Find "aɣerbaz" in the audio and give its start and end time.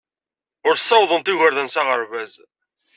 1.81-2.33